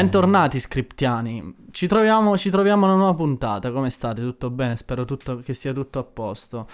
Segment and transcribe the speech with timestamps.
[0.00, 4.22] Bentornati scriptiani, ci troviamo, ci troviamo una nuova puntata, come state?
[4.22, 4.74] Tutto bene?
[4.74, 6.66] Spero tutto, che sia tutto a posto.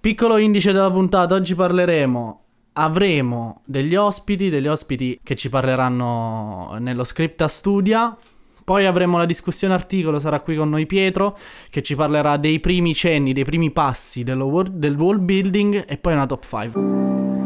[0.00, 7.04] Piccolo indice della puntata, oggi parleremo, avremo degli ospiti, degli ospiti che ci parleranno nello
[7.04, 8.16] Scripta Studia,
[8.64, 11.36] poi avremo la discussione articolo, sarà qui con noi Pietro,
[11.68, 16.14] che ci parlerà dei primi cenni, dei primi passi world, del wall building e poi
[16.14, 17.41] una top 5.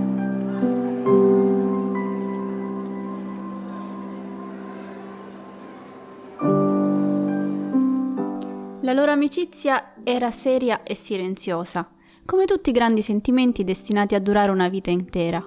[8.87, 11.91] La loro amicizia era seria e silenziosa,
[12.25, 15.45] come tutti i grandi sentimenti destinati a durare una vita intera.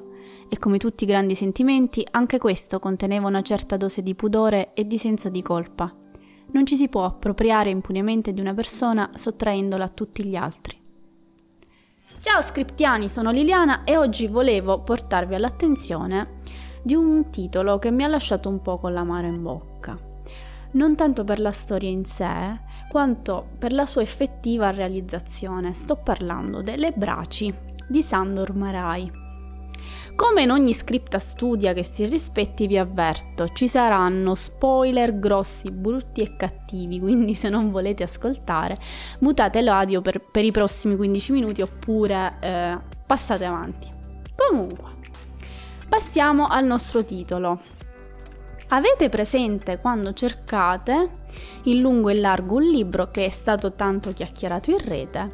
[0.50, 4.86] E come tutti i grandi sentimenti, anche questo conteneva una certa dose di pudore e
[4.86, 5.96] di senso di colpa.
[6.52, 10.78] Non ci si può appropriare impunemente di una persona sottraendola a tutti gli altri.
[12.20, 16.42] Ciao scriptiani, sono Liliana e oggi volevo portarvi all'attenzione
[16.84, 19.98] di un titolo che mi ha lasciato un po' con l'amaro in bocca.
[20.72, 25.74] Non tanto per la storia in sé, quanto per la sua effettiva realizzazione.
[25.74, 27.54] Sto parlando delle braci
[27.88, 29.28] di Sandor Marai.
[30.16, 36.22] Come in ogni scripta studia che si rispetti vi avverto, ci saranno spoiler grossi, brutti
[36.22, 38.78] e cattivi, quindi se non volete ascoltare
[39.20, 43.88] mutate l'audio per, per i prossimi 15 minuti oppure eh, passate avanti.
[44.36, 44.90] Comunque,
[45.88, 47.79] passiamo al nostro titolo.
[48.72, 51.22] Avete presente quando cercate
[51.64, 55.32] in lungo e largo un libro che è stato tanto chiacchierato in rete?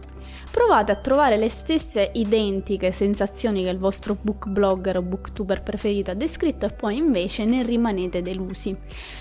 [0.49, 6.11] Provate a trovare le stesse identiche sensazioni che il vostro book blogger o booktuber preferito
[6.11, 8.73] ha descritto e poi invece ne rimanete delusi.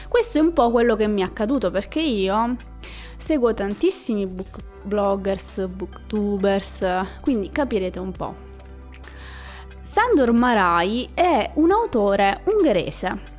[0.07, 2.57] Questo è un po' quello che mi è accaduto perché io
[3.17, 6.87] seguo tantissimi book bloggers, booktubers,
[7.20, 8.35] quindi capirete un po'.
[9.81, 13.34] Sandor Marai è un autore ungherese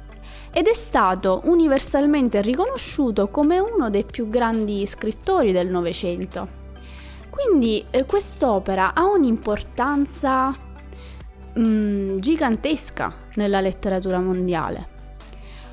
[0.58, 6.48] ed è stato universalmente riconosciuto come uno dei più grandi scrittori del Novecento.
[7.30, 10.56] Quindi eh, quest'opera ha un'importanza
[11.60, 14.88] mm, gigantesca nella letteratura mondiale.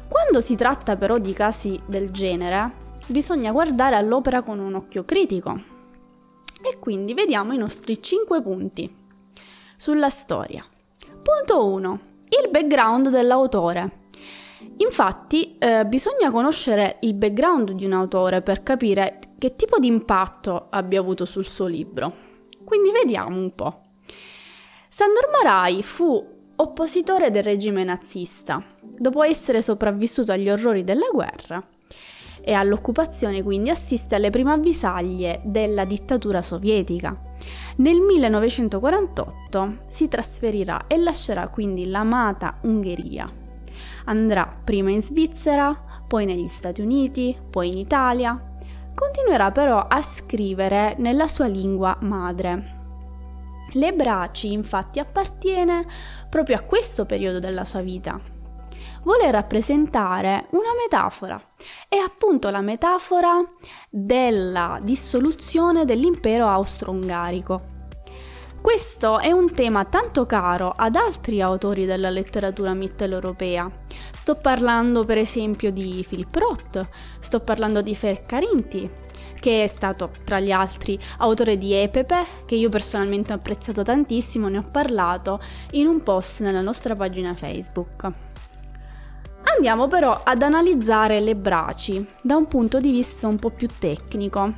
[0.09, 2.73] Quando si tratta però di casi del genere,
[3.07, 5.61] bisogna guardare all'opera con un occhio critico.
[6.61, 8.93] E quindi vediamo i nostri 5 punti
[9.77, 10.67] sulla storia.
[11.23, 12.01] Punto 1.
[12.43, 14.01] Il background dell'autore.
[14.77, 20.67] Infatti eh, bisogna conoscere il background di un autore per capire che tipo di impatto
[20.71, 22.13] abbia avuto sul suo libro.
[22.65, 23.81] Quindi vediamo un po'.
[24.89, 26.25] Sandor Marai fu
[26.57, 31.65] oppositore del regime nazista, dopo essere sopravvissuto agli orrori della guerra
[32.45, 37.17] e all'occupazione quindi assiste alle prime avvisaglie della dittatura sovietica.
[37.77, 43.42] Nel 1948 si trasferirà e lascerà quindi l'amata Ungheria
[44.05, 48.41] Andrà prima in Svizzera, poi negli Stati Uniti, poi in Italia.
[48.95, 52.81] Continuerà però a scrivere nella sua lingua madre.
[53.73, 55.87] Le Braci infatti appartiene
[56.29, 58.21] proprio a questo periodo della sua vita.
[59.03, 61.41] Vuole rappresentare una metafora,
[61.89, 63.45] è appunto la metafora
[63.89, 67.82] della dissoluzione dell'impero austro-ungarico.
[68.63, 73.69] Questo è un tema tanto caro ad altri autori della letteratura mitteleuropea.
[74.13, 78.89] Sto parlando per esempio di Philip Roth, sto parlando di Fer Carinti,
[79.41, 84.47] che è stato tra gli altri autore di Epepe, che io personalmente ho apprezzato tantissimo,
[84.47, 85.41] ne ho parlato
[85.73, 88.09] in un post nella nostra pagina Facebook.
[89.57, 94.55] Andiamo però ad analizzare le braci da un punto di vista un po' più tecnico.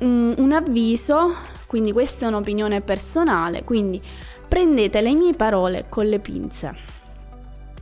[0.00, 1.32] Un, un avviso
[1.72, 3.98] quindi questa è un'opinione personale, quindi
[4.46, 6.74] prendete le mie parole con le pinze.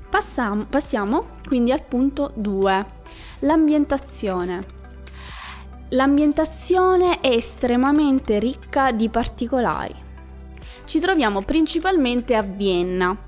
[0.08, 2.86] Passiamo, passiamo quindi al punto 2,
[3.40, 4.64] l'ambientazione.
[5.88, 9.96] L'ambientazione è estremamente ricca di particolari.
[10.84, 13.18] Ci troviamo principalmente a Vienna,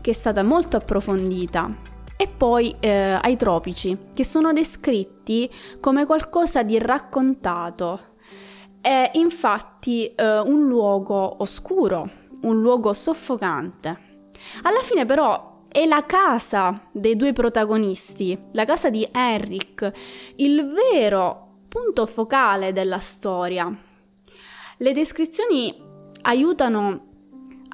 [0.00, 1.70] che è stata molto approfondita,
[2.16, 5.48] e poi eh, ai tropici, che sono descritti
[5.78, 8.10] come qualcosa di raccontato,
[8.82, 12.10] è infatti eh, un luogo oscuro,
[12.42, 14.10] un luogo soffocante.
[14.62, 19.90] Alla fine però è la casa dei due protagonisti, la casa di Henrik,
[20.36, 23.74] il vero punto focale della storia.
[24.76, 25.74] Le descrizioni
[26.22, 27.06] aiutano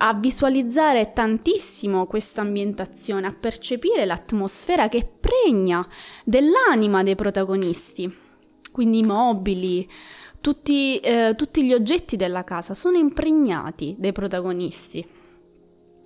[0.00, 5.84] a visualizzare tantissimo questa ambientazione, a percepire l'atmosfera che pregna
[6.22, 8.14] dell'anima dei protagonisti.
[8.70, 9.90] Quindi i mobili,
[10.40, 15.06] tutti, eh, tutti gli oggetti della casa sono impregnati dai protagonisti.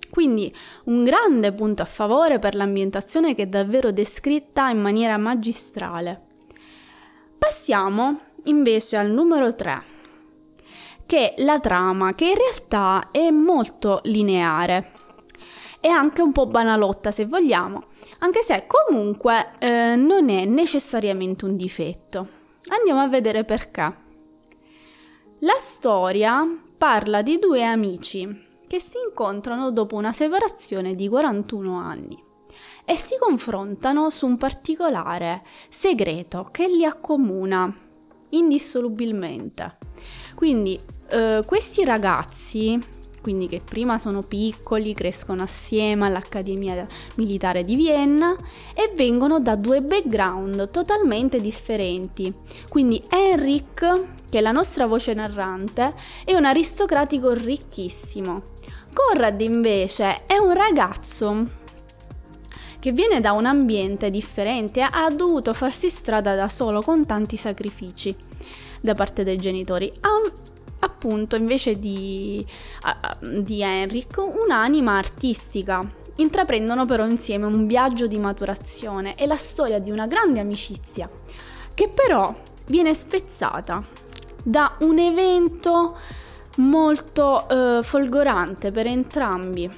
[0.09, 0.53] Quindi
[0.85, 6.21] un grande punto a favore per l'ambientazione che è davvero descritta in maniera magistrale.
[7.37, 9.83] Passiamo invece al numero 3,
[11.05, 14.91] che è la trama, che in realtà è molto lineare
[15.79, 17.87] e anche un po' banalotta se vogliamo,
[18.19, 22.29] anche se comunque eh, non è necessariamente un difetto.
[22.69, 24.02] Andiamo a vedere perché.
[25.43, 26.47] La storia
[26.77, 28.25] parla di due amici
[28.65, 32.17] che si incontrano dopo una separazione di 41 anni
[32.85, 37.75] e si confrontano su un particolare segreto che li accomuna
[38.29, 39.79] indissolubilmente.
[40.33, 40.79] Quindi
[41.09, 42.79] eh, questi ragazzi,
[43.23, 46.85] quindi che prima sono piccoli, crescono assieme all'Accademia
[47.15, 48.35] Militare di Vienna
[48.73, 52.33] e vengono da due background totalmente differenti.
[52.67, 53.79] Quindi Henrik,
[54.29, 55.93] che è la nostra voce narrante,
[56.25, 58.51] è un aristocratico ricchissimo
[58.93, 61.61] Conrad invece è un ragazzo
[62.79, 68.15] che viene da un ambiente differente ha dovuto farsi strada da solo con tanti sacrifici
[68.79, 69.91] da parte dei genitori.
[70.01, 70.09] Ha
[70.83, 72.45] appunto invece di,
[73.19, 76.01] di Henrik un'anima artistica.
[76.17, 81.09] Intraprendono però insieme un viaggio di maturazione e la storia di una grande amicizia
[81.73, 82.33] che però
[82.67, 83.83] viene spezzata
[84.43, 85.97] da un evento
[86.57, 89.71] molto eh, folgorante per entrambi.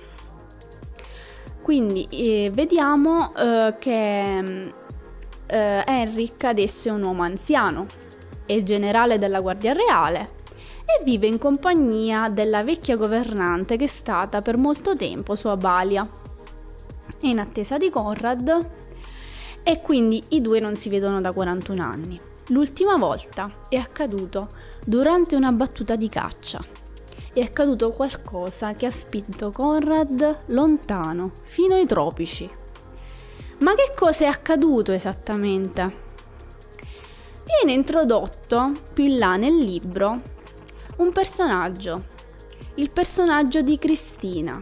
[1.62, 4.74] Quindi eh, vediamo eh, che
[5.48, 7.86] eh, Henrik adesso è un uomo anziano,
[8.46, 10.44] è generale della Guardia Reale
[10.86, 16.08] e vive in compagnia della vecchia governante che è stata per molto tempo sua balia.
[17.20, 18.70] È in attesa di Conrad
[19.64, 22.20] e quindi i due non si vedono da 41 anni.
[22.50, 24.50] L'ultima volta è accaduto
[24.86, 26.64] durante una battuta di caccia.
[27.34, 32.48] È accaduto qualcosa che ha spinto Conrad lontano, fino ai tropici.
[33.58, 36.04] Ma che cosa è accaduto esattamente?
[37.46, 40.34] Viene introdotto più in là nel libro
[40.98, 42.04] un personaggio,
[42.76, 44.62] il personaggio di Cristina.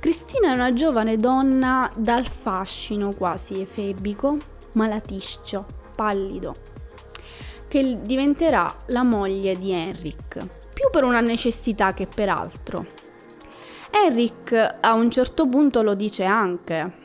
[0.00, 4.38] Cristina è una giovane donna dal fascino quasi efebico,
[4.72, 5.64] malaticcio,
[5.94, 6.54] pallido,
[7.68, 12.84] che diventerà la moglie di Henrik, più per una necessità che per altro.
[13.90, 17.04] Henrik a un certo punto lo dice anche.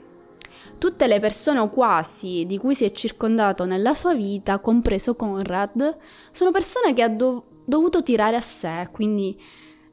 [0.80, 5.98] Tutte le persone o quasi di cui si è circondato nella sua vita, compreso Conrad,
[6.32, 9.40] sono persone che ha dov- dovuto tirare a sé, quindi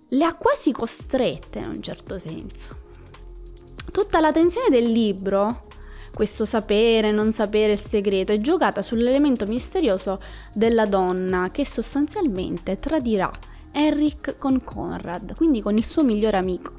[0.08, 2.86] le ha quasi costrette in un certo senso.
[3.92, 5.66] Tutta la tensione del libro
[6.12, 10.20] questo sapere, non sapere il segreto, è giocata sull'elemento misterioso
[10.52, 13.30] della donna che sostanzialmente tradirà
[13.70, 16.72] Henrik con Conrad, quindi con il suo migliore amico.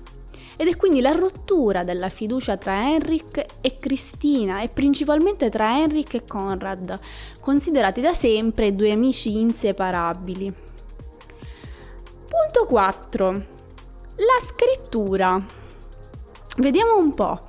[0.58, 6.16] Ed è quindi la rottura della fiducia tra Henrik e Cristina e principalmente tra Henrik
[6.16, 7.00] e Conrad,
[7.40, 10.68] considerati da sempre due amici inseparabili.
[12.30, 13.32] Punto 4.
[13.32, 15.44] La scrittura.
[16.58, 17.48] Vediamo un po'.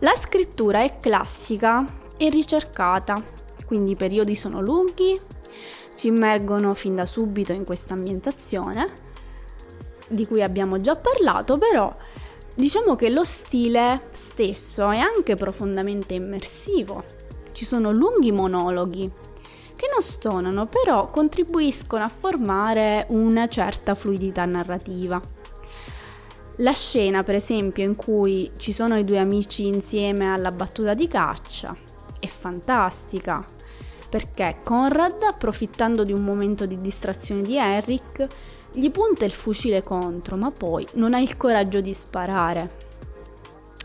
[0.00, 1.82] La scrittura è classica
[2.18, 3.22] e ricercata,
[3.64, 5.18] quindi i periodi sono lunghi,
[5.94, 8.86] ci immergono fin da subito in questa ambientazione,
[10.08, 11.90] di cui abbiamo già parlato, però
[12.52, 17.02] diciamo che lo stile stesso è anche profondamente immersivo.
[17.52, 19.10] Ci sono lunghi monologhi
[19.76, 25.20] che non stonano, però contribuiscono a formare una certa fluidità narrativa.
[26.60, 31.06] La scena, per esempio, in cui ci sono i due amici insieme alla battuta di
[31.06, 31.76] caccia
[32.18, 33.44] è fantastica,
[34.08, 38.26] perché Conrad, approfittando di un momento di distrazione di Eric,
[38.72, 42.85] gli punta il fucile contro, ma poi non ha il coraggio di sparare.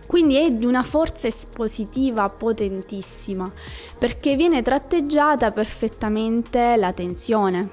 [0.06, 3.52] Quindi è di una forza espositiva potentissima,
[3.98, 7.70] perché viene tratteggiata perfettamente la tensione.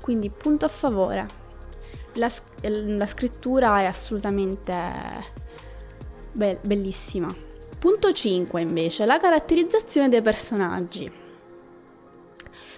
[0.00, 1.40] Quindi punto a favore
[2.14, 2.30] la,
[2.62, 4.74] la scrittura è assolutamente
[6.32, 7.34] be- bellissima.
[7.78, 11.10] Punto 5 invece, la caratterizzazione dei personaggi.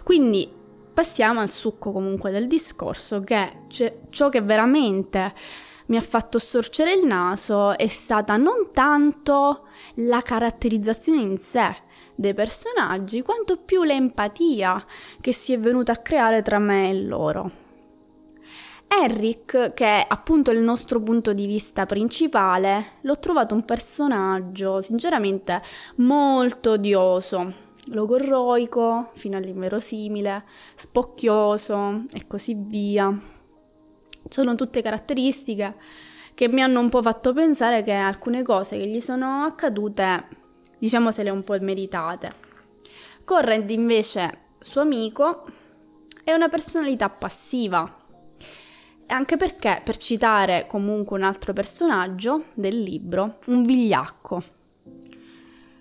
[0.03, 0.51] Quindi
[0.93, 3.63] passiamo al succo comunque del discorso che
[4.11, 5.35] ciò che veramente
[5.87, 11.77] mi ha fatto storcere il naso è stata non tanto la caratterizzazione in sé
[12.15, 14.83] dei personaggi, quanto più l'empatia
[15.21, 17.51] che si è venuta a creare tra me e loro.
[18.87, 25.61] Eric, che è appunto il nostro punto di vista principale, l'ho trovato un personaggio sinceramente
[25.97, 27.53] molto odioso,
[27.87, 33.43] logorroico, fino all'inverosimile, spocchioso e così via.
[34.35, 35.77] Sono tutte caratteristiche
[36.35, 40.27] che mi hanno un po' fatto pensare che alcune cose che gli sono accadute,
[40.77, 42.33] diciamo se le un po' meritate.
[43.23, 45.45] Conrad invece, suo amico,
[46.25, 47.89] è una personalità passiva.
[49.07, 54.43] Anche perché, per citare comunque un altro personaggio del libro, un vigliacco.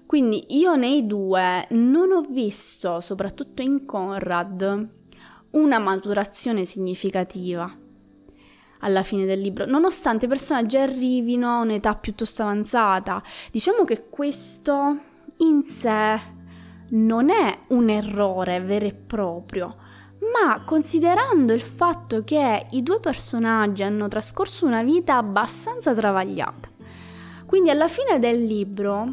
[0.05, 4.89] Quindi io nei due non ho visto, soprattutto in Conrad,
[5.49, 7.81] una maturazione significativa
[8.83, 13.23] alla fine del libro, nonostante i personaggi arrivino a un'età piuttosto avanzata.
[13.51, 14.97] Diciamo che questo
[15.37, 16.19] in sé
[16.89, 19.75] non è un errore vero e proprio,
[20.19, 26.69] ma considerando il fatto che i due personaggi hanno trascorso una vita abbastanza travagliata.
[27.45, 29.05] Quindi alla fine del libro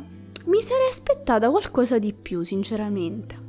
[0.45, 3.49] mi sarei aspettata qualcosa di più, sinceramente.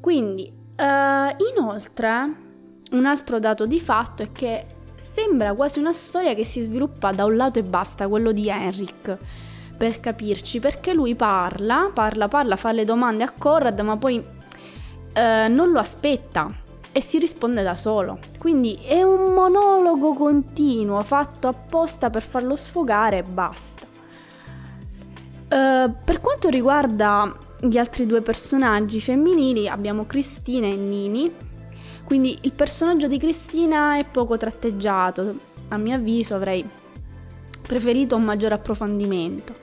[0.00, 2.49] Quindi, uh, inoltre,
[2.90, 7.24] un altro dato di fatto è che sembra quasi una storia che si sviluppa da
[7.24, 9.16] un lato e basta, quello di Henrik,
[9.76, 15.52] per capirci, perché lui parla, parla, parla, fa le domande a Conrad, ma poi uh,
[15.52, 16.52] non lo aspetta
[16.92, 18.18] e si risponde da solo.
[18.38, 23.86] Quindi è un monologo continuo fatto apposta per farlo sfogare e basta.
[25.50, 31.48] Uh, per quanto riguarda gli altri due personaggi femminili, abbiamo Cristina e Nini.
[32.10, 35.32] Quindi il personaggio di Cristina è poco tratteggiato,
[35.68, 36.68] a mio avviso avrei
[37.62, 39.54] preferito un maggiore approfondimento.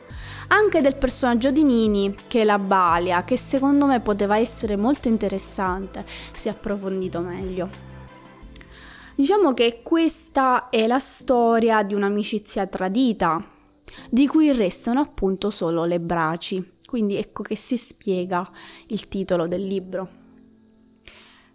[0.48, 5.10] Anche del personaggio di Nini, che è la Balia, che secondo me poteva essere molto
[5.10, 7.68] interessante se approfondito meglio.
[9.14, 13.46] Diciamo che questa è la storia di un'amicizia tradita,
[14.10, 16.66] di cui restano appunto solo le braci.
[16.86, 18.50] Quindi ecco che si spiega
[18.88, 20.27] il titolo del libro.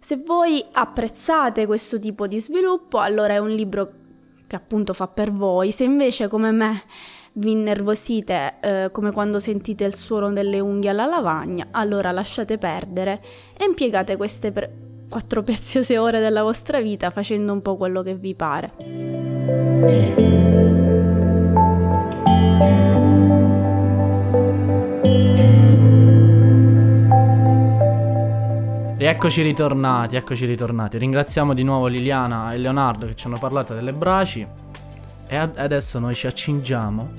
[0.03, 3.89] Se voi apprezzate questo tipo di sviluppo, allora è un libro
[4.45, 5.71] che appunto fa per voi.
[5.71, 6.81] Se invece come me
[7.35, 13.23] vi innervosite eh, come quando sentite il suono delle unghie alla lavagna, allora lasciate perdere
[13.57, 14.71] e impiegate queste pre-
[15.07, 18.73] quattro preziose ore della vostra vita facendo un po' quello che vi pare.
[29.03, 30.97] Rieccoci ritornati, eccoci ritornati.
[30.97, 34.47] Ringraziamo di nuovo Liliana e Leonardo che ci hanno parlato delle braci.
[35.27, 37.11] E adesso noi ci accingiamo,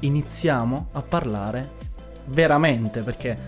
[0.00, 1.70] iniziamo a parlare
[2.26, 3.38] veramente, perché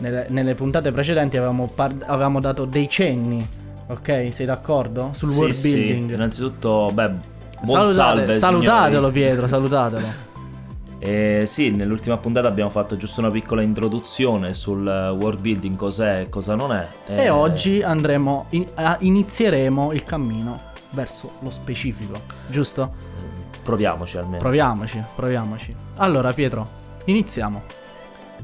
[0.00, 3.46] nelle, nelle puntate precedenti avevamo, par- avevamo, dato dei cenni,
[3.86, 4.30] ok?
[4.32, 5.10] Sei d'accordo?
[5.12, 6.08] Sul sì, world building.
[6.08, 6.14] Sì.
[6.14, 7.10] Innanzitutto, beh,
[7.62, 9.12] buon Salutate, salve, Salutatelo signori.
[9.12, 10.28] Pietro, salutatelo.
[11.02, 16.28] Eh, sì, nell'ultima puntata abbiamo fatto giusto una piccola introduzione sul world building, cos'è e
[16.28, 16.86] cosa non è.
[17.06, 18.66] E, e oggi andremo, in,
[18.98, 22.92] inizieremo il cammino verso lo specifico, giusto?
[23.62, 24.38] Proviamoci almeno.
[24.38, 25.74] Proviamoci, proviamoci.
[25.96, 26.68] Allora Pietro,
[27.06, 27.62] iniziamo.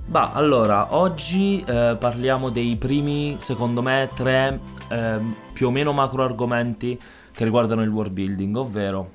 [0.07, 5.19] Bah, allora, oggi eh, parliamo dei primi, secondo me, tre eh,
[5.53, 6.99] più o meno macro argomenti
[7.33, 9.11] che riguardano il world building, ovvero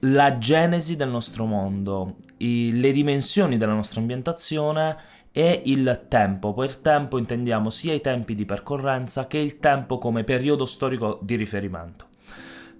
[0.00, 4.96] la genesi del nostro mondo, i, le dimensioni della nostra ambientazione
[5.32, 6.52] e il tempo.
[6.52, 11.36] Per tempo intendiamo sia i tempi di percorrenza che il tempo come periodo storico di
[11.36, 12.06] riferimento.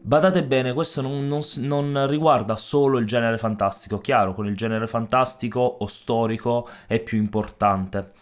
[0.00, 4.86] Badate bene, questo non, non, non, riguarda solo il genere fantastico, chiaro, con il genere
[4.86, 8.12] fantastico o storico è più importante,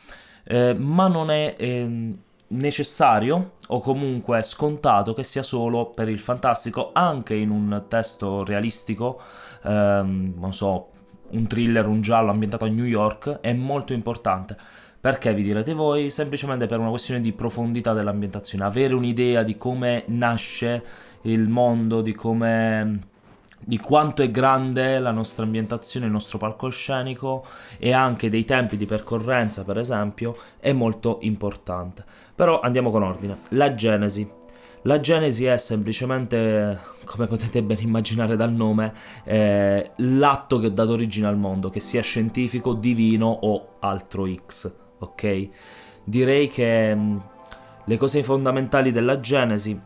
[0.44, 2.14] eh, ma non è eh,
[2.48, 9.20] necessario o comunque scontato che sia solo per il fantastico, anche in un testo realistico,
[9.62, 10.90] ehm, non so,
[11.30, 14.56] un thriller, un giallo ambientato a New York, è molto importante.
[15.00, 16.10] Perché vi direte voi?
[16.10, 20.84] Semplicemente per una questione di profondità dell'ambientazione, avere un'idea di come nasce
[21.22, 23.00] il mondo, di come
[23.68, 27.44] di quanto è grande la nostra ambientazione, il nostro palcoscenico
[27.78, 32.04] e anche dei tempi di percorrenza, per esempio, è molto importante.
[32.32, 33.38] Però andiamo con ordine.
[33.49, 34.30] La genesi.
[34.82, 38.94] La genesi è semplicemente, come potete ben immaginare dal nome,
[39.25, 44.73] eh, l'atto che ha dato origine al mondo, che sia scientifico, divino o altro X,
[45.00, 45.49] ok?
[46.04, 47.23] Direi che mh,
[47.85, 49.76] le cose fondamentali della genesi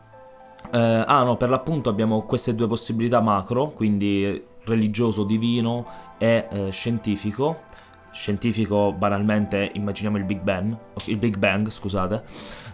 [0.69, 5.85] eh, ah no, per l'appunto abbiamo queste due possibilità macro, quindi religioso, divino
[6.17, 7.69] e eh, scientifico.
[8.11, 12.23] Scientifico, banalmente, immaginiamo il Big Bang, il Big Bang, scusate,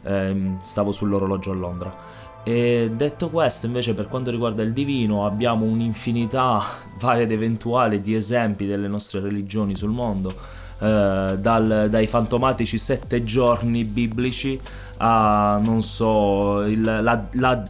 [0.04, 1.96] eh, stavo sull'orologio a Londra.
[2.44, 6.64] E detto questo, invece, per quanto riguarda il divino, abbiamo un'infinità
[7.00, 10.34] varia ed eventuale di esempi delle nostre religioni sul mondo.
[10.80, 14.60] Eh, dal, dai fantomatici sette giorni biblici
[14.98, 17.64] a non so il, la, la,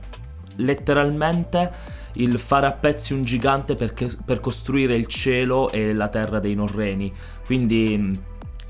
[0.58, 6.40] letteralmente il fare a pezzi un gigante perché, per costruire il cielo e la terra
[6.40, 7.14] dei Norreni.
[7.46, 8.12] Quindi,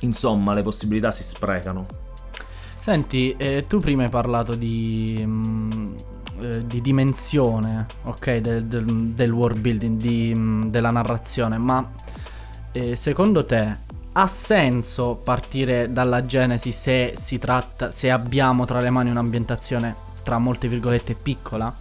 [0.02, 1.86] insomma, le possibilità si sprecano.
[2.78, 5.96] Senti, eh, tu prima hai parlato di, mh,
[6.42, 11.90] eh, di dimensione, ok, del, del, del world building, di, mh, della narrazione, ma
[12.72, 13.78] eh, secondo te
[14.20, 20.40] ha senso partire dalla genesi se si tratta, se abbiamo tra le mani un'ambientazione tra
[20.40, 21.72] molte virgolette piccola?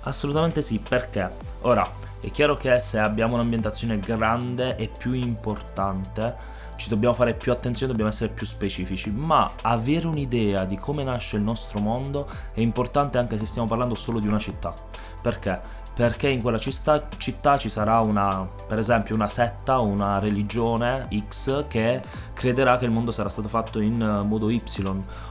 [0.00, 1.88] Assolutamente sì, perché ora
[2.20, 6.34] è chiaro che se abbiamo un'ambientazione grande e più importante,
[6.76, 11.36] ci dobbiamo fare più attenzione, dobbiamo essere più specifici, ma avere un'idea di come nasce
[11.36, 14.74] il nostro mondo è importante anche se stiamo parlando solo di una città.
[15.20, 15.84] Perché?
[15.96, 21.66] Perché in quella città, città ci sarà una, per esempio, una setta una religione X
[21.68, 22.02] che
[22.34, 24.62] crederà che il mondo sarà stato fatto in modo Y,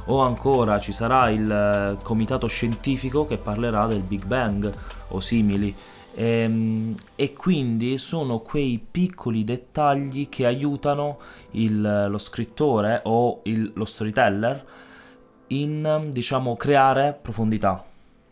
[0.05, 4.71] o ancora ci sarà il eh, comitato scientifico che parlerà del Big Bang
[5.09, 5.73] o simili.
[6.15, 11.19] Ehm, e, quindi sono quei piccoli dettagli che aiutano
[11.51, 14.65] il, lo scrittore o il, lo storyteller
[15.47, 17.83] in diciamo creare profondità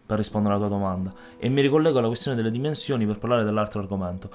[0.06, 1.13] per rispondere alla tua domanda.
[1.38, 4.30] E mi ricollego alla questione delle dimensioni per parlare dell'altro argomento.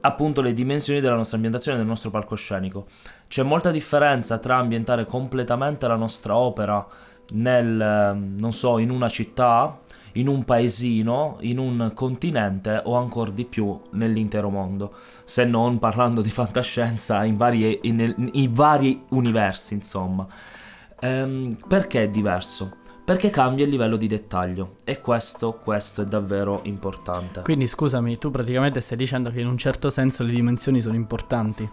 [0.00, 2.86] Appunto le dimensioni della nostra ambientazione del nostro palcoscenico.
[3.28, 6.86] C'è molta differenza tra ambientare completamente la nostra opera
[7.32, 9.80] nel non so in una città
[10.16, 14.94] in un paesino, in un continente o ancora di più nell'intero mondo,
[15.24, 20.26] se non parlando di fantascienza in, varie, in, in vari universi, insomma.
[21.00, 22.84] Ehm, perché è diverso?
[23.04, 27.42] Perché cambia il livello di dettaglio e questo, questo è davvero importante.
[27.42, 31.68] Quindi scusami, tu praticamente stai dicendo che in un certo senso le dimensioni sono importanti.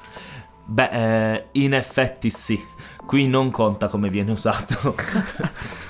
[0.66, 2.64] Beh, eh, in effetti sì,
[3.06, 4.96] qui non conta come viene usato.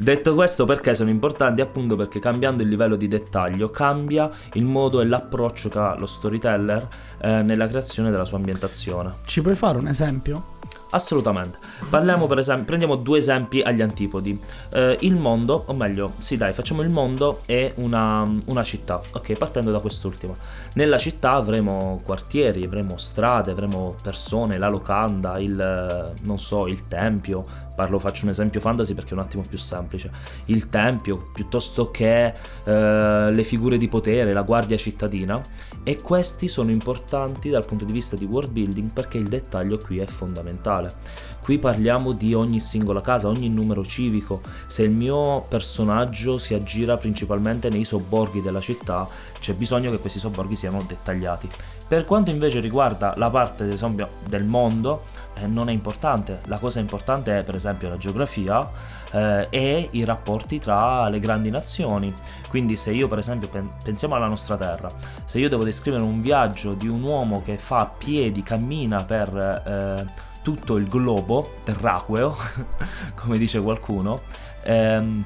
[0.00, 1.60] Detto questo, perché sono importanti?
[1.60, 6.06] Appunto perché cambiando il livello di dettaglio cambia il modo e l'approccio che ha lo
[6.06, 6.88] storyteller
[7.20, 9.14] eh, nella creazione della sua ambientazione.
[9.24, 10.56] Ci puoi fare un esempio?
[10.90, 11.58] Assolutamente.
[11.90, 14.40] Parliamo per esempio, prendiamo due esempi agli antipodi.
[14.72, 19.02] Eh, il mondo, o meglio, sì dai, facciamo il mondo e una, una, città.
[19.14, 20.32] Ok, partendo da quest'ultima.
[20.74, 27.66] Nella città avremo quartieri, avremo strade, avremo persone, la locanda, il, non so, il tempio.
[27.78, 30.10] Parlo, faccio un esempio fantasy perché è un attimo più semplice.
[30.46, 35.40] Il tempio, piuttosto che eh, le figure di potere, la guardia cittadina.
[35.84, 39.98] E questi sono importanti dal punto di vista di world building perché il dettaglio qui
[39.98, 40.92] è fondamentale.
[41.40, 44.42] Qui parliamo di ogni singola casa, ogni numero civico.
[44.66, 49.06] Se il mio personaggio si aggira principalmente nei sobborghi della città,
[49.38, 51.48] c'è bisogno che questi sobborghi siano dettagliati.
[51.88, 56.42] Per quanto invece riguarda la parte esempio del mondo, eh, non è importante.
[56.44, 58.68] La cosa importante è per esempio la geografia
[59.10, 62.12] eh, e i rapporti tra le grandi nazioni.
[62.50, 63.48] Quindi se io per esempio
[63.82, 64.90] pensiamo alla nostra terra,
[65.24, 69.64] se io devo descrivere un viaggio di un uomo che fa a piedi, cammina per...
[69.66, 72.34] Eh, tutto il globo terraqueo,
[73.16, 74.20] come dice qualcuno,
[74.62, 75.22] ehm,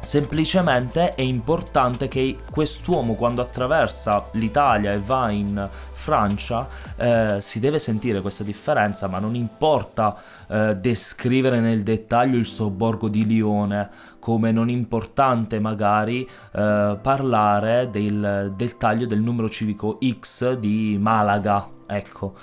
[0.00, 7.78] semplicemente è importante che quest'uomo quando attraversa l'Italia e va in Francia eh, si deve
[7.78, 10.16] sentire questa differenza, ma non importa
[10.48, 18.52] eh, descrivere nel dettaglio il sobborgo di Lione, come non importante magari eh, parlare del,
[18.56, 22.34] del taglio del numero civico X di Malaga, ecco.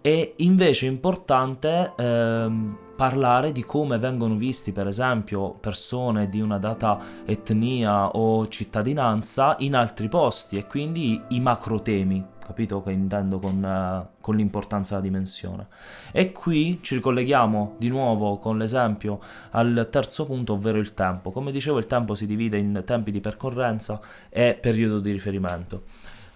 [0.00, 6.98] È invece importante ehm, parlare di come vengono visti, per esempio, persone di una data
[7.26, 13.62] etnia o cittadinanza in altri posti e quindi i macro temi, capito che intendo con,
[13.62, 15.66] uh, con, l'importanza della dimensione.
[16.10, 21.30] E qui ci ricolleghiamo di nuovo con l'esempio al terzo punto, ovvero il tempo.
[21.30, 25.82] Come dicevo, il tempo si divide in tempi di percorrenza e periodo di riferimento.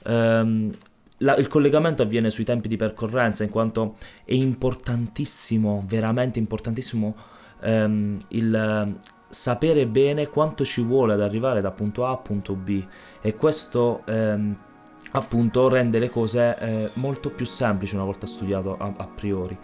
[0.04, 0.70] Um,
[1.22, 7.14] la, il collegamento avviene sui tempi di percorrenza, in quanto è importantissimo, veramente importantissimo,
[7.60, 8.96] ehm, il
[9.28, 12.84] sapere bene quanto ci vuole ad arrivare da punto A a punto B
[13.20, 14.56] e questo ehm,
[15.12, 19.56] appunto rende le cose eh, molto più semplici una volta studiato a, a priori.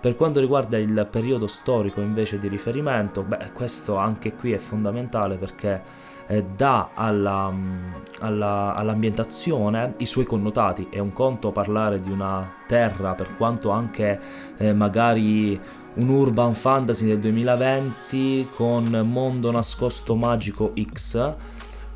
[0.00, 5.36] Per quanto riguarda il periodo storico invece di riferimento, beh, questo anche qui è fondamentale
[5.36, 5.80] perché
[6.26, 10.88] eh, dà alla, mm, alla, all'ambientazione i suoi connotati.
[10.90, 14.20] È un conto parlare di una terra, per quanto anche
[14.56, 15.60] eh, magari
[15.94, 21.34] un urban fantasy del 2020 con mondo nascosto magico X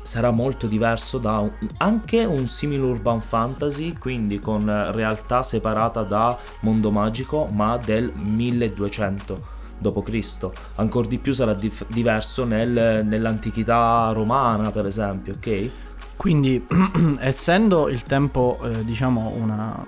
[0.07, 6.37] sarà molto diverso da un, anche un simile urban fantasy, quindi con realtà separata da
[6.61, 10.49] mondo magico, ma del 1200 d.C.
[10.75, 15.69] Ancora di più sarà dif- diverso nel, nell'antichità romana, per esempio, ok?
[16.15, 16.65] Quindi,
[17.19, 19.85] essendo il tempo, eh, diciamo, una,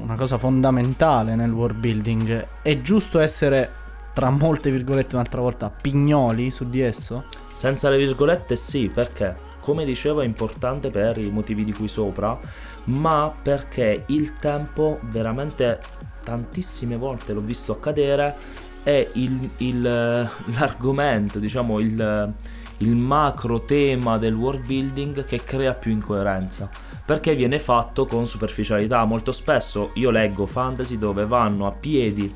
[0.00, 3.70] una cosa fondamentale nel world building, è giusto essere,
[4.12, 7.26] tra molte virgolette, un'altra volta, pignoli su di esso?
[7.50, 9.52] Senza le virgolette sì, perché?
[9.60, 12.38] Come dicevo è importante per i motivi di cui sopra,
[12.84, 15.80] ma perché il tempo veramente
[16.22, 18.36] tantissime volte l'ho visto accadere
[18.84, 19.82] è il, il,
[20.56, 22.32] l'argomento, diciamo il,
[22.78, 26.70] il macro tema del world building che crea più incoerenza
[27.04, 29.04] perché viene fatto con superficialità.
[29.04, 32.32] Molto spesso io leggo fantasy dove vanno a piedi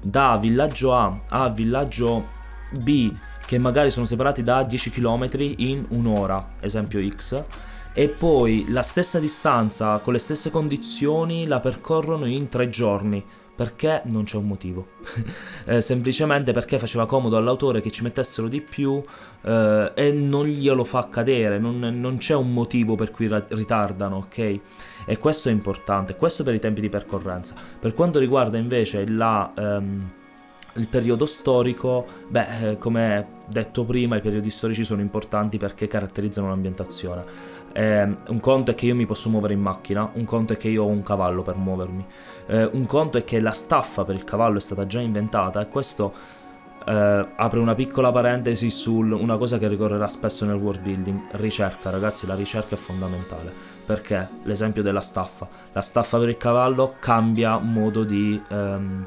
[0.00, 2.36] da villaggio A a villaggio
[2.70, 3.12] B
[3.44, 7.42] che magari sono separati da 10 km in un'ora, esempio X,
[7.94, 13.24] e poi la stessa distanza con le stesse condizioni la percorrono in tre giorni.
[13.58, 14.86] Perché non c'è un motivo.
[15.66, 19.02] eh, semplicemente perché faceva comodo all'autore che ci mettessero di più
[19.42, 24.60] eh, e non glielo fa accadere, non, non, c'è un motivo per cui ritardano, ok?
[25.06, 27.56] E questo è importante, questo per i tempi di percorrenza.
[27.80, 29.52] Per quanto riguarda invece la...
[29.56, 30.10] Um,
[30.74, 36.48] il periodo storico, beh, eh, come detto prima, i periodi storici sono importanti perché caratterizzano
[36.48, 37.24] l'ambientazione.
[37.78, 40.66] Eh, un conto è che io mi posso muovere in macchina, un conto è che
[40.68, 42.04] io ho un cavallo per muovermi,
[42.48, 45.68] eh, un conto è che la staffa per il cavallo è stata già inventata e
[45.68, 46.12] questo
[46.84, 51.90] eh, apre una piccola parentesi su una cosa che ricorrerà spesso nel world building, ricerca.
[51.90, 53.52] Ragazzi, la ricerca è fondamentale.
[53.86, 59.06] Perché l'esempio della staffa, la staffa per il cavallo cambia modo di ehm,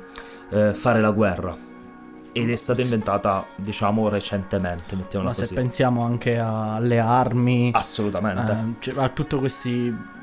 [0.50, 1.71] eh, fare la guerra
[2.34, 5.48] ed è stata inventata diciamo recentemente mettiamola ma così.
[5.48, 10.20] se pensiamo anche alle armi assolutamente eh, cioè, a tutti questi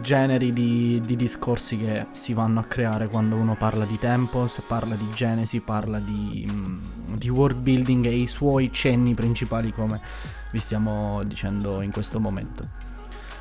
[0.00, 4.62] generi di, di, discorsi che si vanno a creare quando uno parla di tempo se
[4.66, 10.00] parla di genesi parla di, mm, di world building e i suoi cenni principali come
[10.50, 12.86] vi stiamo dicendo in questo momento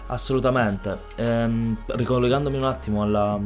[0.08, 0.98] Assolutamente.
[1.16, 3.38] Ehm, ricollegandomi un attimo alla,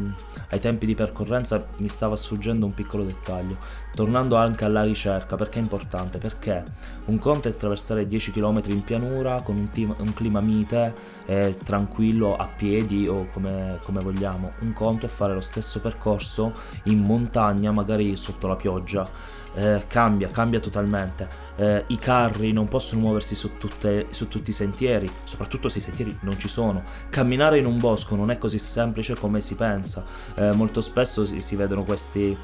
[0.50, 3.58] ai tempi di percorrenza, mi stava sfuggendo un piccolo dettaglio.
[3.94, 6.18] Tornando anche alla ricerca, perché è importante?
[6.18, 6.64] Perché
[7.06, 10.94] un conto è attraversare 10 km in pianura con un, team, un clima mite
[11.26, 14.52] e tranquillo a piedi o come, come vogliamo.
[14.60, 20.30] Un conto è fare lo stesso percorso in montagna, magari sotto la pioggia eh, cambia,
[20.30, 21.28] cambia totalmente.
[21.56, 25.82] Eh, I carri non possono muoversi su, tutte, su, tutti i sentieri, soprattutto se i
[25.82, 26.84] sentieri non ci sono.
[27.10, 30.04] Camminare in un bosco non è così semplice come si pensa.
[30.36, 32.36] Eh, molto spesso si, si vedono questi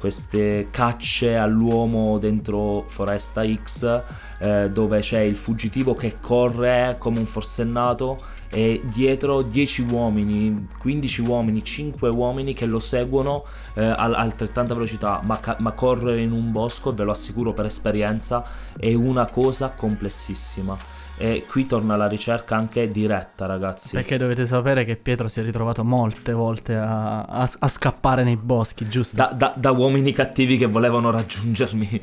[0.00, 4.02] queste cacce all'uomo dentro Foresta X
[4.38, 8.16] eh, dove c'è il fuggitivo che corre come un forsennato
[8.48, 15.20] e dietro 10 uomini, 15 uomini, 5 uomini che lo seguono eh, a altrettanta velocità,
[15.22, 18.42] ma, ca- ma correre in un bosco, ve lo assicuro per esperienza,
[18.76, 20.99] è una cosa complessissima.
[21.22, 23.90] E qui torna la ricerca anche diretta, ragazzi.
[23.92, 28.36] Perché dovete sapere che Pietro si è ritrovato molte volte a, a, a scappare nei
[28.36, 29.16] boschi, giusto?
[29.16, 32.00] Da, da, da, uomini cattivi che volevano raggiungermi.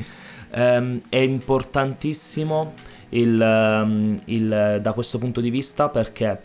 [0.53, 2.73] Um, è importantissimo
[3.10, 6.39] il, um, il, da questo punto di vista perché,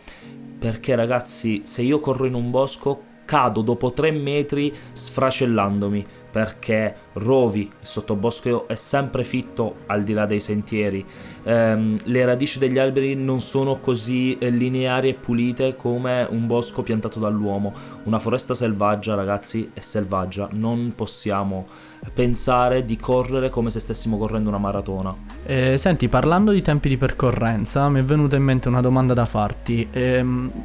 [0.59, 7.61] perché, ragazzi, se io corro in un bosco, cado dopo tre metri sfracellandomi perché rovi,
[7.61, 11.05] il sottobosco è sempre fitto al di là dei sentieri,
[11.43, 16.83] ehm, le radici degli alberi non sono così eh, lineari e pulite come un bosco
[16.83, 17.75] piantato dall'uomo.
[18.05, 21.67] Una foresta selvaggia, ragazzi, è selvaggia, non possiamo
[22.15, 25.15] pensare di correre come se stessimo correndo una maratona.
[25.45, 29.27] Eh, senti, parlando di tempi di percorrenza, mi è venuta in mente una domanda da
[29.27, 29.87] farti.
[29.93, 30.25] Eh,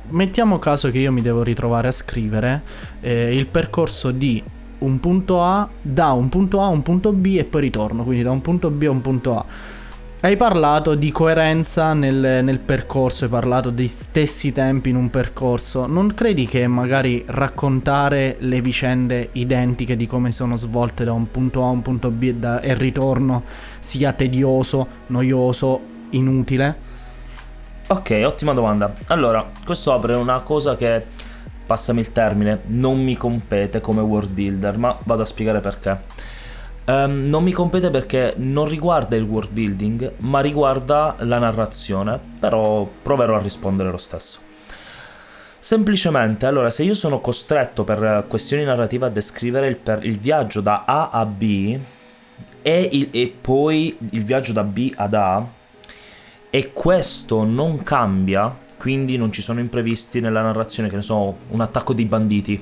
[0.09, 2.63] mettiamo caso che io mi devo ritrovare a scrivere
[3.01, 4.41] eh, il percorso di
[4.79, 8.23] un punto A da un punto A a un punto B e poi ritorno, quindi
[8.23, 9.45] da un punto B a un punto A.
[10.19, 15.85] Hai parlato di coerenza nel, nel, percorso, hai parlato dei stessi tempi in un percorso.
[15.85, 21.63] Non credi che magari raccontare le vicende identiche di come sono svolte da un punto
[21.63, 23.43] A a un punto B e, da, e ritorno
[23.79, 26.75] sia tedioso, noioso, inutile?
[27.89, 28.93] Ok, ottima domanda.
[29.05, 31.05] Allora, questo apre una cosa che
[31.67, 35.99] passami il termine, non mi compete come world builder, ma vado a spiegare perché.
[36.85, 42.89] Um, non mi compete perché non riguarda il world building, ma riguarda la narrazione, però
[43.01, 44.39] proverò a rispondere lo stesso.
[45.59, 50.85] Semplicemente, allora, se io sono costretto per questioni narrative a descrivere il, il viaggio da
[50.85, 51.77] A a B
[52.61, 55.45] e, il, e poi il viaggio da B ad A,
[56.49, 61.61] e questo non cambia, quindi non ci sono imprevisti nella narrazione, che ne so, un
[61.61, 62.61] attacco di banditi,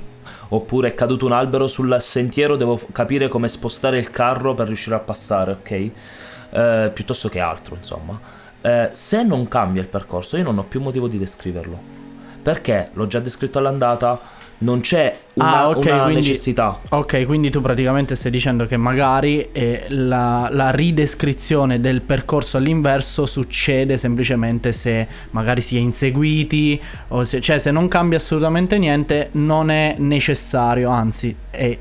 [0.49, 4.95] oppure è caduto un albero sul sentiero, devo capire come spostare il carro per riuscire
[4.95, 5.89] a passare, ok?
[6.51, 8.19] Eh, piuttosto che altro, insomma.
[8.62, 11.93] eh, se non cambia il percorso io non ho più motivo di descriverlo.
[12.41, 14.19] Perché l'ho già descritto all'andata,
[14.60, 16.80] non c'è una, Ah, ok, una quindi- necessità.
[16.89, 23.26] Ok, quindi tu praticamente stai dicendo che magari eh, la, la ridescrizione del percorso all'inverso
[23.26, 29.30] succede semplicemente se magari si è inseguiti, o se, cioè se non cambia assolutamente niente
[29.34, 31.78] non è necessario, anzi è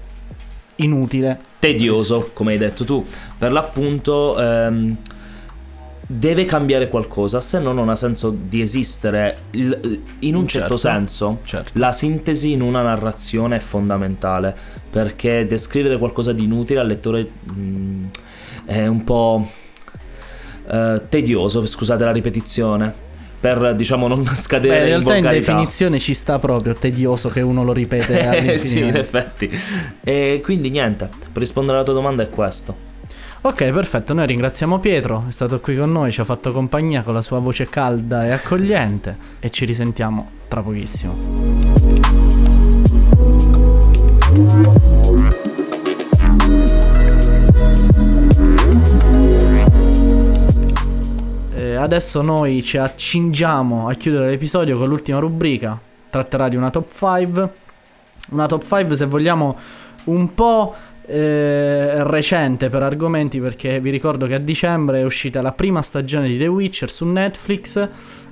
[0.76, 1.38] inutile.
[1.60, 3.06] tedioso, come hai detto tu.
[3.38, 4.96] Per l'appunto ehm,
[6.06, 9.36] deve cambiare qualcosa, se no non ha senso di esistere.
[9.52, 11.70] Il- in un certo, Certo, senso, certo.
[11.74, 14.54] la sintesi in una narrazione è fondamentale,
[14.90, 18.04] perché descrivere qualcosa di inutile al lettore mm,
[18.66, 19.46] è un po'
[20.70, 23.02] eh, tedioso, scusate la ripetizione.
[23.44, 25.52] Per diciamo non scadere Beh, in in realtà in volgarità.
[25.52, 29.50] definizione ci sta proprio tedioso che uno lo ripete Eh, sì, in effetti.
[30.02, 32.92] E quindi niente, per rispondere alla tua domanda è questo.
[33.46, 34.14] Ok, perfetto.
[34.14, 37.40] Noi ringraziamo Pietro, è stato qui con noi, ci ha fatto compagnia con la sua
[37.40, 41.14] voce calda e accogliente e ci risentiamo tra pochissimo.
[51.54, 55.78] Eh, adesso noi ci accingiamo a chiudere l'episodio con l'ultima rubrica.
[56.08, 57.52] Tratterà di una top 5.
[58.30, 59.54] Una top 5 se vogliamo
[60.04, 60.74] un po'
[61.06, 66.28] eh, recente per argomenti perché vi ricordo che a dicembre è uscita la prima stagione
[66.28, 67.88] di The Witcher su Netflix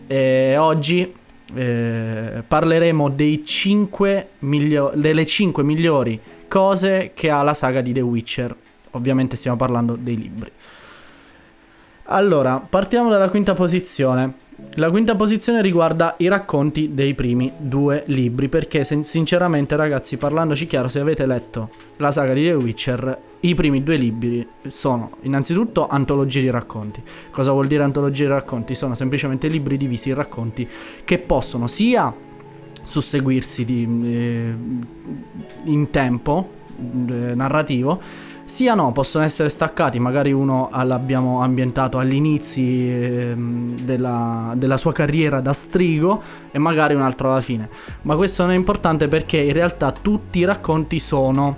[0.06, 1.14] e oggi
[1.54, 8.00] eh, parleremo dei 5 miglio- delle 5 migliori cose che ha la saga di The
[8.00, 8.54] Witcher.
[8.92, 10.50] Ovviamente stiamo parlando dei libri.
[12.04, 14.41] Allora, partiamo dalla quinta posizione.
[14.76, 20.66] La quinta posizione riguarda i racconti dei primi due libri, perché sin- sinceramente ragazzi, parlandoci
[20.66, 25.86] chiaro, se avete letto la saga di The Witcher, i primi due libri sono innanzitutto
[25.86, 27.02] antologie di racconti.
[27.30, 28.74] Cosa vuol dire antologie di racconti?
[28.74, 30.66] Sono semplicemente libri divisi in racconti
[31.04, 32.14] che possono sia
[32.82, 34.54] susseguirsi di, eh,
[35.64, 36.48] in tempo
[36.78, 38.00] eh, narrativo,
[38.44, 44.92] sia no, possono essere staccati, magari uno l'abbiamo ambientato agli inizi ehm, della, della sua
[44.92, 47.68] carriera da strigo e magari un altro alla fine.
[48.02, 51.56] Ma questo non è importante perché in realtà tutti i racconti sono,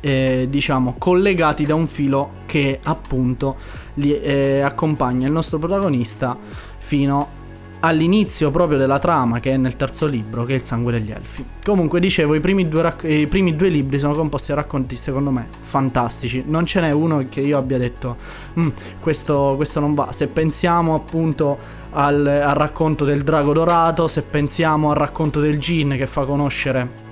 [0.00, 3.56] eh, diciamo, collegati da un filo che appunto
[3.94, 6.36] li, eh, accompagna il nostro protagonista
[6.78, 7.44] fino
[7.80, 11.44] all'inizio proprio della trama che è nel terzo libro, che è il sangue degli elfi.
[11.64, 15.30] Comunque dicevo, i primi due, rac- i primi due libri sono composti da racconti secondo
[15.30, 16.44] me fantastici.
[16.46, 18.16] Non ce n'è uno che io abbia detto,
[18.58, 18.68] "Mm,
[19.00, 20.12] questo, questo non va.
[20.12, 21.58] Se pensiamo appunto
[21.90, 27.04] al, al racconto del drago dorato, se pensiamo al racconto del Gin che fa conoscere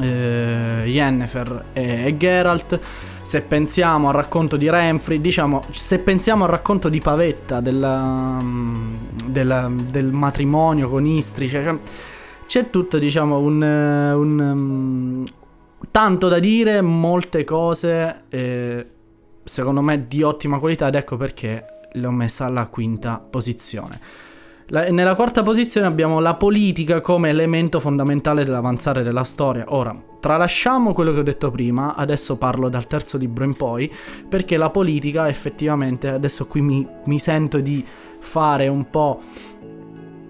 [0.00, 2.80] eh, Yennefer e, e Geralt.
[3.22, 8.94] Se pensiamo al racconto di Renfri, diciamo, se pensiamo al racconto di Pavetta della- mm,
[9.26, 11.78] della- del matrimonio con Istri, cioè,
[12.46, 15.24] c'è tutto, diciamo, un, un, mm,
[15.90, 18.86] tanto da dire, molte cose, eh,
[19.44, 24.00] secondo me di ottima qualità ed ecco perché l'ho messa alla quinta posizione.
[24.68, 29.64] La- nella quarta posizione abbiamo la politica come elemento fondamentale dell'avanzare della storia.
[29.68, 33.92] Ora, tralasciamo quello che ho detto prima, adesso parlo dal terzo libro in poi,
[34.28, 37.84] perché la politica effettivamente, adesso qui mi, mi sento di
[38.20, 39.20] fare un po'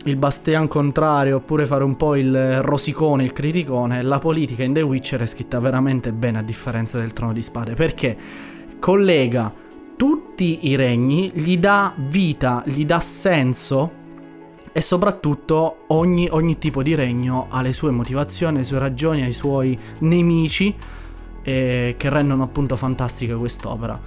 [0.04, 4.82] il Bastian contrario oppure fare un po' il rosicone, il criticone, la politica in The
[4.82, 8.16] Witcher è scritta veramente bene a differenza del Trono di Spade, perché
[8.80, 9.52] collega
[9.96, 14.00] tutti i regni, gli dà vita, gli dà senso
[14.72, 19.26] e soprattutto ogni, ogni tipo di regno ha le sue motivazioni, le sue ragioni, ha
[19.26, 20.74] i suoi nemici
[21.42, 24.00] eh, che rendono appunto fantastica quest'opera.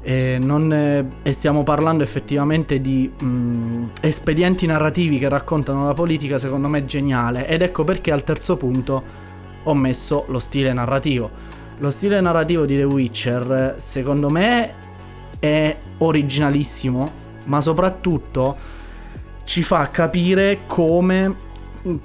[0.00, 6.38] E, non, eh, e stiamo parlando effettivamente di mh, espedienti narrativi che raccontano la politica,
[6.38, 7.46] secondo me geniale.
[7.46, 9.02] Ed ecco perché al terzo punto
[9.64, 11.28] ho messo lo stile narrativo.
[11.78, 14.72] Lo stile narrativo di The Witcher, secondo me,
[15.38, 17.10] è originalissimo,
[17.46, 18.56] ma soprattutto
[19.46, 21.34] ci fa capire come,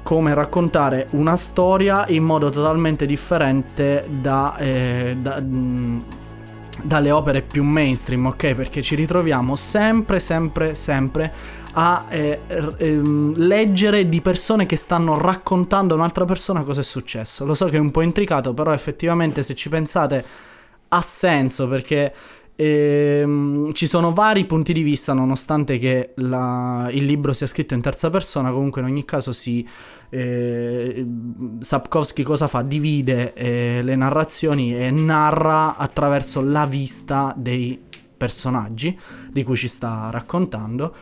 [0.03, 6.03] come raccontare una storia in modo totalmente differente da, eh, da- mh,
[6.83, 8.53] dalle opere più mainstream, ok?
[8.53, 11.33] Perché ci ritroviamo sempre, sempre, sempre
[11.73, 12.41] a eh,
[12.77, 17.43] ehm, leggere di persone che stanno raccontando a un'altra persona cosa è successo.
[17.43, 20.23] Lo so che è un po' intricato, però effettivamente se ci pensate
[20.89, 22.13] ha senso perché
[22.61, 27.81] ehm, ci sono vari punti di vista nonostante che la- il libro sia scritto in
[27.81, 29.67] terza persona, comunque in ogni caso si...
[30.09, 31.05] Eh,
[31.59, 32.61] Sapkowski cosa fa?
[32.61, 37.79] Divide eh, le narrazioni e narra attraverso la vista dei
[38.17, 38.97] personaggi
[39.31, 40.93] di cui ci sta raccontando.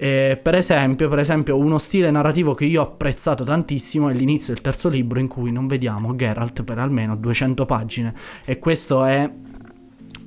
[0.00, 4.52] Eh, per, esempio, per esempio, uno stile narrativo che io ho apprezzato tantissimo è l'inizio
[4.52, 9.28] del terzo libro in cui non vediamo Geralt per almeno 200 pagine e questo è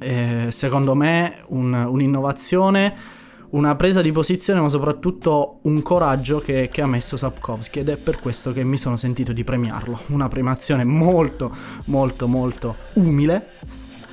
[0.01, 3.19] eh, secondo me un, un'innovazione
[3.51, 7.97] una presa di posizione ma soprattutto un coraggio che, che, ha messo Sapkowski ed è
[7.97, 9.99] per questo che mi sono sentito di premiarlo.
[10.07, 11.53] Una premiazione molto
[11.85, 13.45] molto molto umile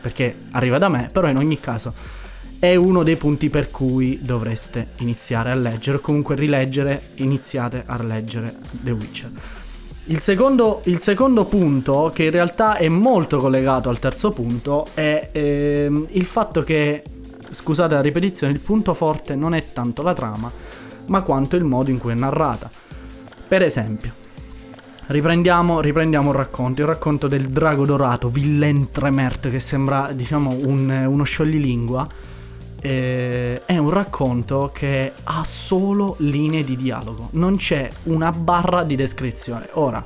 [0.01, 1.93] perché arriva da me però in ogni caso
[2.59, 8.03] è uno dei punti per cui dovreste iniziare a leggere o comunque rileggere iniziate a
[8.03, 9.31] leggere The Witcher
[10.11, 15.29] il secondo, il secondo, punto, che in realtà è molto collegato al terzo punto, è
[15.33, 17.03] ehm, il fatto che,
[17.51, 20.51] scusate la ripetizione, il punto forte non è tanto la trama,
[21.07, 22.71] ma quanto il modo in cui è narrata.
[23.49, 24.13] Per esempio,
[25.09, 31.05] riprendiamo, riprendiamo un racconto, il racconto del drago dorato, Villain Tremert, che sembra, diciamo, un,
[31.07, 32.09] uno scioglilingua
[32.81, 38.97] eh, è un racconto che ha solo linee di dialogo, non c'è una barra di
[38.97, 39.69] descrizione.
[39.73, 40.05] Ora,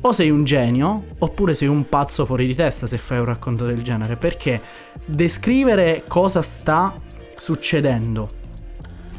[0.00, 3.64] o sei un genio oppure sei un pazzo fuori di testa se fai un racconto
[3.64, 4.60] del genere, perché
[5.08, 7.00] descrivere cosa sta
[7.36, 8.28] succedendo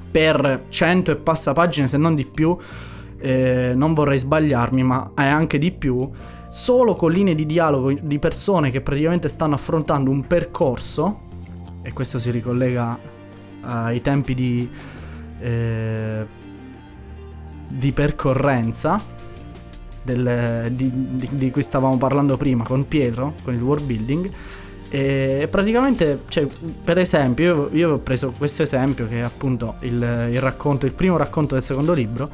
[0.10, 2.58] per cento e passa pagine, se non di più,
[3.20, 6.10] eh, non vorrei sbagliarmi, ma è anche di più,
[6.50, 11.26] solo con linee di dialogo di persone che praticamente stanno affrontando un percorso
[11.88, 13.00] e questo si ricollega
[13.62, 14.70] ai tempi di,
[15.40, 16.26] eh,
[17.66, 19.02] di percorrenza
[20.04, 24.30] del, di, di, di, cui stavamo parlando prima con Pietro, con il world building.
[24.90, 26.46] E praticamente, cioè,
[26.84, 30.94] per esempio, io, io, ho preso questo esempio che è appunto il, il racconto, il
[30.94, 32.30] primo racconto del secondo libro.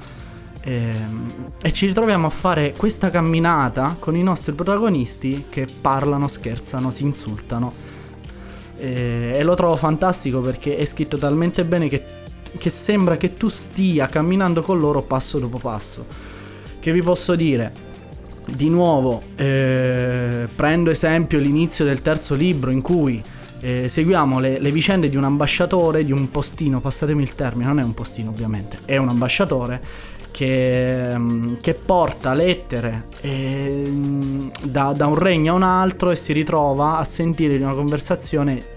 [0.62, 6.90] Ehm, e ci ritroviamo a fare questa camminata con i nostri protagonisti che parlano, scherzano,
[6.90, 7.93] si insultano
[8.84, 12.04] e, e lo trovo fantastico perché è scritto talmente bene che,
[12.58, 16.06] che sembra che tu stia camminando con loro passo dopo passo.
[16.80, 17.72] Che vi posso dire?
[18.46, 23.24] Di nuovo, eh, prendo esempio l'inizio del terzo libro in cui
[23.62, 27.80] eh, seguiamo le, le, vicende di un ambasciatore, di un postino, passatemi il termine, non
[27.80, 29.80] è un postino ovviamente, è un ambasciatore
[30.30, 33.90] che, mm, che porta lettere eh,
[34.64, 38.73] da, da, un regno a un altro e si ritrova a sentire di una conversazione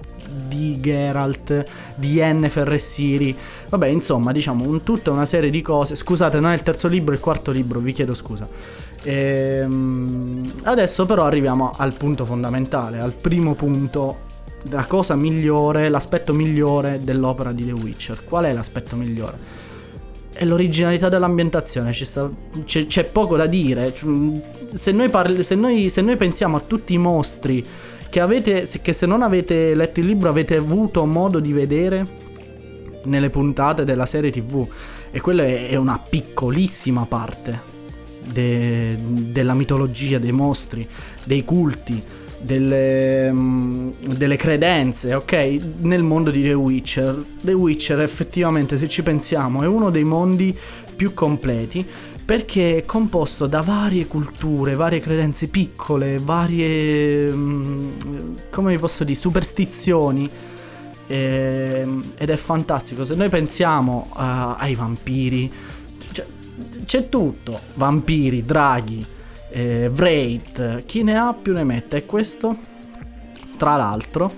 [0.48, 3.36] di Geralt, di Yennefer e Siri.
[3.68, 5.94] Vabbè, insomma, diciamo, un, tutta una serie di cose.
[5.94, 8.46] Scusate, non è il terzo libro, è il quarto libro, vi chiedo scusa.
[9.02, 14.24] Ehm, adesso però arriviamo al punto fondamentale, al primo punto,
[14.70, 18.24] la cosa migliore, l'aspetto migliore dell'opera di The Witcher.
[18.24, 19.64] Qual è l'aspetto migliore?
[20.32, 22.28] È l'originalità dell'ambientazione, sta,
[22.64, 23.94] c'è, c'è, poco da dire.
[24.72, 27.64] Se noi, parli, se, noi, se noi pensiamo a tutti i mostri
[28.08, 32.06] che, avete, che se non avete letto il libro avete avuto modo di vedere
[33.04, 34.66] nelle puntate della serie tv
[35.10, 37.74] e quella è una piccolissima parte
[38.30, 40.86] de, della mitologia, dei mostri,
[41.24, 42.02] dei culti,
[42.40, 45.58] delle, mm, delle, credenze, ok?
[45.80, 47.24] Nel mondo di The Witcher.
[47.42, 50.56] The Witcher effettivamente, se ci pensiamo, è uno dei mondi
[50.94, 51.84] più completi
[52.26, 57.90] perché è composto da varie culture, varie credenze piccole, varie, mm,
[58.50, 60.28] come vi posso dire, superstizioni.
[61.06, 63.04] E, ehm, ed è fantastico.
[63.04, 65.52] Se noi pensiamo uh, ai vampiri,
[66.10, 66.26] cioè,
[66.84, 69.06] c'è tutto: vampiri, draghi,
[69.50, 71.98] eh, Wraith, chi ne ha più ne mette.
[71.98, 72.56] E questo,
[73.56, 74.32] tra l'altro,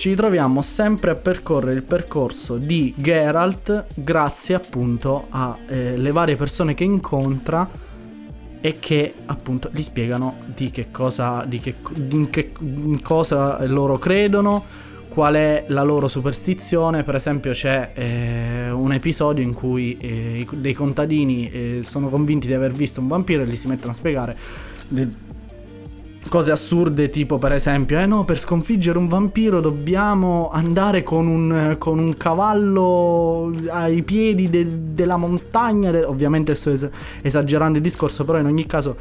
[0.00, 6.72] ci ritroviamo sempre a percorrere il percorso di Geralt grazie appunto alle eh, varie persone
[6.72, 7.68] che incontra
[8.62, 11.74] e che appunto gli spiegano di che cosa, di che,
[12.12, 14.64] in che in cosa loro credono,
[15.10, 17.02] qual è la loro superstizione.
[17.02, 22.54] Per esempio c'è eh, un episodio in cui eh, dei contadini eh, sono convinti di
[22.54, 24.38] aver visto un vampiro e gli si mettono a spiegare
[26.30, 31.76] cose assurde tipo per esempio eh no per sconfiggere un vampiro dobbiamo andare con un,
[31.78, 36.04] con un cavallo ai piedi de, della montagna de...
[36.04, 36.88] ovviamente sto es-
[37.20, 38.96] esagerando il discorso però in ogni caso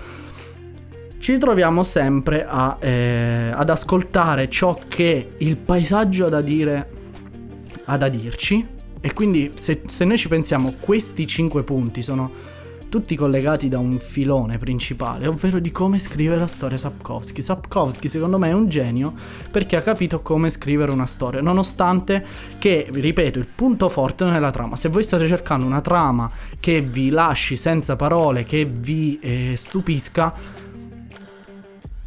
[1.19, 6.97] ci ritroviamo sempre a, eh, ad ascoltare ciò che il paesaggio ha da dire
[7.89, 8.65] ha da dirci.
[9.01, 12.31] E quindi se, se noi ci pensiamo questi cinque punti sono
[12.89, 17.41] tutti collegati da un filone principale, ovvero di come scrive la storia Sapkowski.
[17.41, 19.13] Sapkowski secondo me è un genio
[19.51, 22.25] perché ha capito come scrivere una storia, nonostante
[22.57, 24.75] che, ripeto, il punto forte non è la trama.
[24.75, 26.29] Se voi state cercando una trama
[26.59, 30.33] che vi lasci senza parole, che vi eh, stupisca,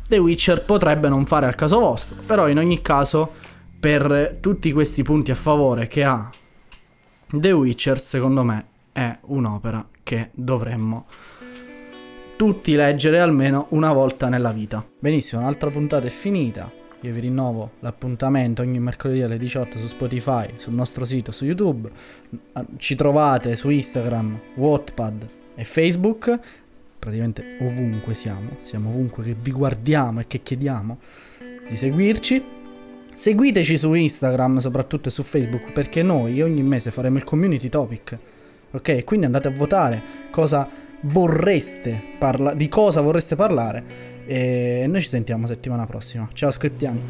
[0.08, 3.30] The Witcher potrebbe non fare al caso vostro, però in ogni caso
[3.78, 6.28] per tutti questi punti a favore che ha
[7.30, 11.06] The Witcher, secondo me è un'opera che dovremmo
[12.36, 14.84] tutti leggere almeno una volta nella vita.
[14.98, 16.70] Benissimo, un'altra puntata è finita.
[17.02, 21.90] Io vi rinnovo l'appuntamento ogni mercoledì alle 18 su Spotify, sul nostro sito, su YouTube.
[22.76, 26.38] Ci trovate su Instagram, Wattpad e Facebook.
[26.98, 30.98] Praticamente ovunque siamo, siamo ovunque che vi guardiamo e che chiediamo
[31.68, 32.44] di seguirci.
[33.14, 38.18] Seguiteci su Instagram, soprattutto su Facebook, perché noi ogni mese faremo il community topic.
[38.72, 39.04] Ok?
[39.04, 40.68] Quindi andate a votare cosa
[41.02, 44.10] vorreste parlare, di cosa vorreste parlare.
[44.26, 46.28] E noi ci sentiamo settimana prossima.
[46.32, 47.00] Ciao scriptiani.